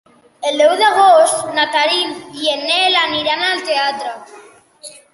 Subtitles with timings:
[0.51, 4.19] El deu d'agost na Tanit i en Nel aniran al teatre.